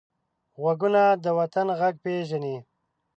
غوږونه 0.61 1.01
د 1.23 1.25
وطن 1.39 1.67
غږ 1.79 1.95
پېژني 2.03 2.55